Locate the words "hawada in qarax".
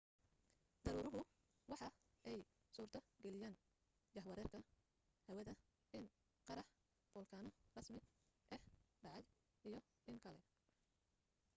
5.27-6.69